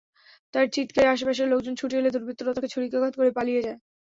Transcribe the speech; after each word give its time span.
তার 0.53 0.65
চিৎকারে 0.75 1.07
আশপাশের 1.07 1.47
লোকজন 1.49 1.73
ছুটে 1.75 1.95
এলে 1.99 2.13
দুর্বৃত্তরা 2.13 2.55
তাকে 2.55 2.69
ছুরিকাঘাত 2.73 3.13
করে 3.15 3.31
পালিয়ে 3.37 3.65
যায়। 3.65 3.79